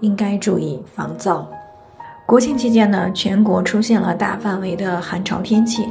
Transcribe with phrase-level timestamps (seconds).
[0.00, 1.44] 应该注意防燥。
[2.26, 5.88] 国庆期间呢，全国出现了大范围的寒潮天气，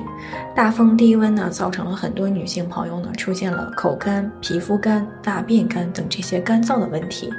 [0.54, 7.30] 大风低温呢，造成了很多女性朋友呢出现了口干、皮肤干、大便干等这些干燥的问题。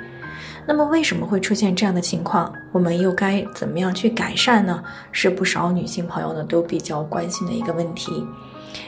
[0.66, 2.50] 那么为什么会出现这样的情况？
[2.73, 4.82] 我们又该怎么样去改善呢？
[5.12, 8.26] 是不少女性朋友呢都比较关心的一个问题。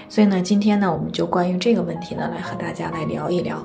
[0.09, 3.63] 所以呢，今天呢，我们就关于这个问题呢，来和大家来聊一聊。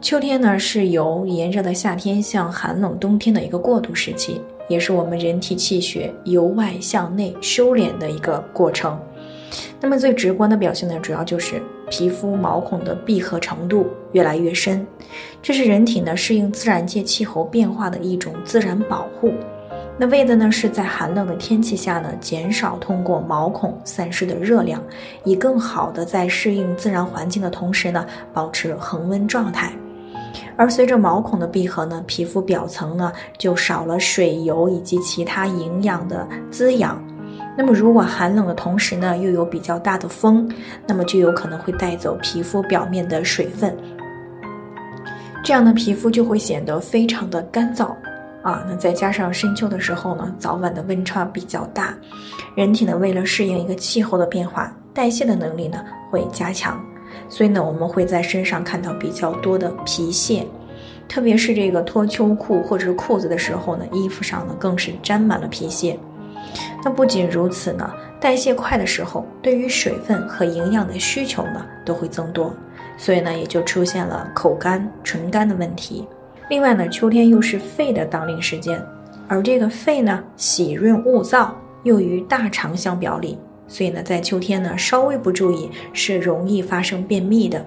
[0.00, 4.40] 秋天呢，是由炎热的夏天向寒冷冬天的一个过渡时期。
[4.66, 8.98] 也是我们人体气血由外向内收敛的一个过程。
[9.80, 11.60] 那么最直观的表现呢，主要就是
[11.90, 14.86] 皮肤毛孔的闭合程度越来越深，
[15.42, 19.32] 这是人体呢适应自然界气候变化的一种自然保护。
[19.98, 24.80] 那为的呢是在寒冷的天气下呢，减少通过毛孔散失的热量，
[25.24, 29.72] 以更好的在适应自然环境的同时呢，保持恒温状态。
[30.56, 37.02] 而随着毛孔的闭合呢，皮肤表层呢就少了水油以及其他营养的滋养。
[37.56, 40.50] 那么如果寒冷的同时呢又有比较大的风，
[40.86, 43.76] 那么就有可能会带走皮肤表面的水分，
[45.44, 47.86] 这样的皮肤就会显得非常的干燥
[48.42, 48.64] 啊。
[48.68, 51.94] 那再加上深秋的时候呢，早晚的温差比较大，
[52.54, 56.80] 人体呢为了适应一个气候的变化，代谢的能力呢会加强。
[57.28, 60.46] 所以呢，我们会在身上看到比较多的皮屑，
[61.08, 65.98] 特别是这个脱秋裤或者是裤子的时候呢，衣服上呢更是沾满了皮屑。
[66.84, 72.52] 那不仅如此呢，代谢快的时候，对于水分和营养的需求呢都会增多，
[72.96, 76.06] 所以呢也就出现了口干、唇干的问题。
[76.48, 78.82] 另外呢，秋天又是肺的当令时间，
[79.28, 81.50] 而这个肺呢喜润恶燥，
[81.84, 83.38] 又与大肠相表里。
[83.70, 87.64] 所以呢，在秋天呢，稍微不注意是容易发生便秘的。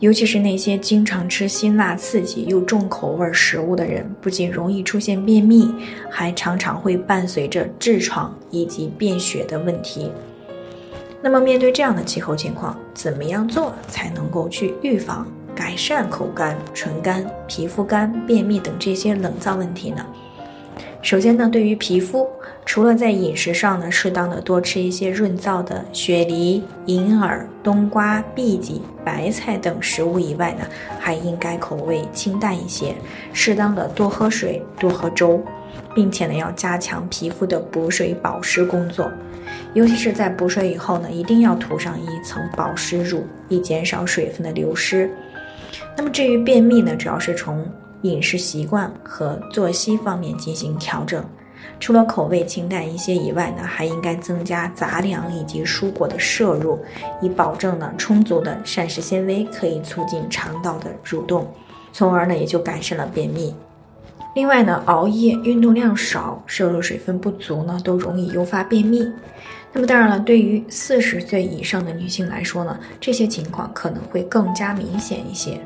[0.00, 5.74] 尤其是那些经常吃辛辣刺激又重口味食物的人，不仅容易出现便秘，
[6.10, 10.10] 还常常会伴随着痔疮以及便血的问题。
[11.22, 20.04] 那么，面对这样的气候情况，怎么样做才能够去预防、改善口干、唇干、皮肤干、便秘等这些冷燥问题呢？
[21.04, 22.26] 首先呢，对于皮肤，
[22.64, 30.64] 除了在饮食上呢，适当的多吃一些润燥的雪梨、银耳、冬瓜、荸荠、白菜等食物以外呢，
[30.98, 32.94] 还应该口味清淡一些，
[33.34, 35.42] 适当的多喝水、多喝粥，
[35.94, 39.12] 并且呢，要加强皮肤的补水保湿工作，
[39.74, 45.10] 尤其是在补水以后呢，一定要涂上一层保湿乳，以减少水分的流失。
[45.94, 47.62] 那么至于便秘呢，主要是从
[48.04, 51.24] 饮食习惯和作息方面进行调整，
[51.80, 56.78] 除了口味清淡一些以外呢，还应该增加杂粮以及蔬果的摄入，
[57.20, 61.46] 以保证呢充足的膳食纤维可以促进肠道的蠕动，
[61.92, 63.54] 从而呢也就改善了便秘。
[64.34, 69.08] 另外呢，熬夜、运动量少、摄入水分不足呢，都容易诱发便秘。
[69.72, 75.58] 那么当然了，对于四十岁以上的女性来说呢，这些情况可能会更加明显一些。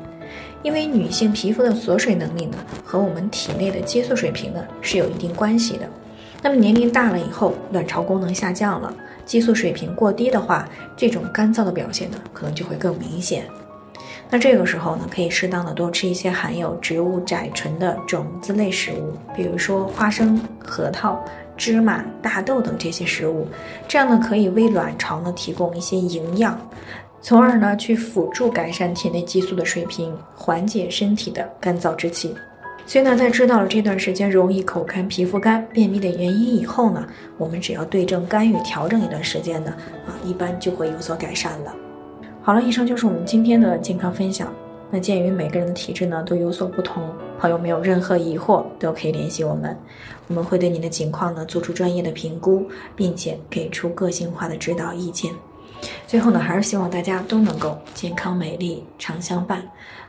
[0.61, 5.87] 因为女性皮肤的锁水能力呢，和我们体内的激素水平呢是有一定关系的。
[6.41, 8.93] 那么年龄大了以后，卵巢功能下降了，
[9.25, 13.45] 激素水平过低的话，这种干燥的表现呢可能就会更明显。
[14.29, 21.19] 那这个时候呢，可以适当的多吃一些含有植物甾醇的种子类食物，比如说花生、核桃、
[21.57, 23.47] 芝麻、大豆等这些食物，
[23.87, 26.59] 这样呢可以为卵巢呢提供一些营养。
[27.21, 32.33] 从而呢，去辅助改善体内激素的水平，缓解身体的干燥之气。
[32.85, 37.05] 所以呢，在知道了这段时间容易口干、皮肤干、便秘的原因以后呢，
[37.37, 39.71] 我们只要对症干预，调整一段时间呢，
[40.07, 41.75] 啊，一般就会有所改善了。
[42.41, 44.51] 好了，以上就是我们今天的健康分享。
[44.89, 47.03] 那鉴于每个人的体质呢都有所不同，
[47.37, 49.77] 朋友们有任何疑惑都可以联系我们，
[50.27, 55.31] 我们会对您的情况呢做出专业的评估，并且给出个性化的指导意见。
[56.09, 59.61] 最后呢，还是希望大家都能够健康美丽常相伴。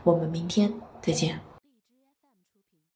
[0.03, 1.50] 我们明天再见。